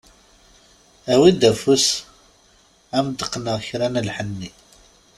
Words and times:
Awi-d 1.13 1.41
afus 1.51 1.85
ad 2.97 2.99
am-d-qqneɣ 3.03 3.57
kra 3.67 3.87
n 3.93 4.01
lḥenni. 4.07 4.51